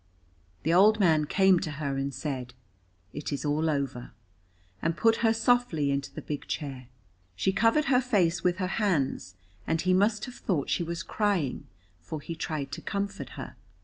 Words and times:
The 0.63 0.73
old 0.73 0.99
man 0.99 1.25
came 1.27 1.59
to 1.59 1.73
her 1.73 1.95
and 1.95 2.11
said, 2.11 2.55
"It 3.13 3.31
is 3.31 3.45
all 3.45 3.69
over," 3.69 4.13
and 4.81 4.97
put 4.97 5.17
her 5.17 5.31
softly 5.31 5.91
into 5.91 6.11
the 6.11 6.23
big 6.23 6.47
chair. 6.47 6.87
She 7.35 7.53
covered 7.53 7.85
her 7.85 8.01
face 8.01 8.43
with 8.43 8.57
her 8.57 8.65
hands, 8.81 9.35
and 9.67 9.79
he 9.81 9.93
must 9.93 10.25
have 10.25 10.33
thought 10.33 10.71
she 10.71 10.81
was 10.83 11.03
crying, 11.03 11.67
for 11.99 12.19
he 12.19 12.33
tried 12.33 12.71
to 12.71 12.81
comfort 12.81 13.29
her. 13.37 13.55